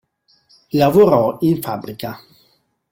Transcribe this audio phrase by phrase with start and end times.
[0.69, 2.19] Lavorò in fabbrica.